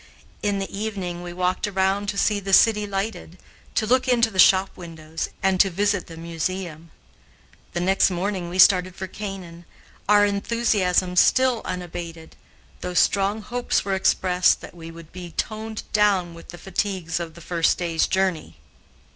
[0.41, 3.37] In the evening we walked around to see the city lighted,
[3.75, 6.89] to look into the shop windows, and to visit the museum.
[7.73, 9.63] The next morning we started for Canaan,
[10.09, 12.35] our enthusiasm still unabated,
[12.79, 17.35] though strong hopes were expressed that we would be toned down with the fatigues of
[17.35, 18.57] the first day's journey.